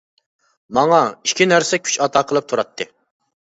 ماڭا 0.77 1.01
ئىككى 1.27 1.47
نەرسە 1.51 1.81
كۈچ 1.89 1.99
ئاتا 2.07 2.25
قىلىپ 2.33 2.49
تۇراتتى. 2.55 2.89